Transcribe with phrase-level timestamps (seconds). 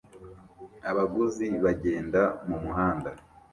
[0.89, 3.09] Abaguzi bagenda mumuhanda